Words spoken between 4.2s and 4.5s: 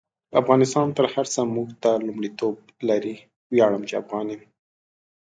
يم